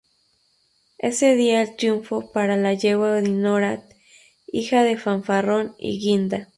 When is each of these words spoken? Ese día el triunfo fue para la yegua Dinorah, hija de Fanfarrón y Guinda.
Ese 0.97 1.35
día 1.35 1.61
el 1.61 1.75
triunfo 1.75 2.21
fue 2.23 2.33
para 2.33 2.57
la 2.57 2.73
yegua 2.73 3.21
Dinorah, 3.21 3.83
hija 4.47 4.81
de 4.83 4.97
Fanfarrón 4.97 5.75
y 5.77 5.99
Guinda. 5.99 6.49